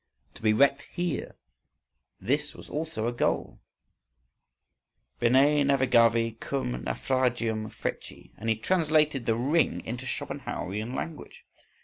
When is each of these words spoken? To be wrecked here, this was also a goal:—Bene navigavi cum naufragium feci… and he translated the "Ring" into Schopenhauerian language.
To 0.33 0.41
be 0.41 0.51
wrecked 0.51 0.87
here, 0.91 1.35
this 2.19 2.55
was 2.55 2.71
also 2.71 3.05
a 3.05 3.11
goal:—Bene 3.11 5.63
navigavi 5.67 6.39
cum 6.39 6.83
naufragium 6.83 7.71
feci… 7.71 8.31
and 8.35 8.49
he 8.49 8.55
translated 8.55 9.27
the 9.27 9.35
"Ring" 9.35 9.85
into 9.85 10.07
Schopenhauerian 10.07 10.95
language. 10.95 11.45